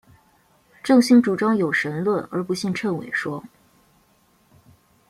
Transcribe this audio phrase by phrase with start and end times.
[0.81, 3.43] 郑兴主张有神论而不信谶纬说。